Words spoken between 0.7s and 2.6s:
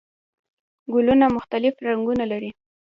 ګلونه مختلف رنګونه لري